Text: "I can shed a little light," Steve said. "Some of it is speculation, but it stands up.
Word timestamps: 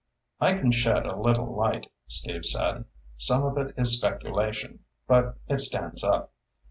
"I 0.39 0.53
can 0.53 0.71
shed 0.71 1.05
a 1.05 1.15
little 1.15 1.55
light," 1.55 1.91
Steve 2.07 2.43
said. 2.43 2.85
"Some 3.17 3.43
of 3.43 3.55
it 3.59 3.75
is 3.77 3.97
speculation, 3.99 4.79
but 5.07 5.37
it 5.47 5.59
stands 5.59 6.03
up. 6.03 6.33